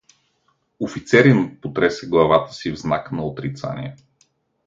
Офицеринът 0.79 1.61
потресе 1.61 2.09
главата 2.09 2.53
си 2.53 2.71
в 2.71 2.77
знак 2.79 3.11
на 3.11 3.23
отрицание. 3.25 3.95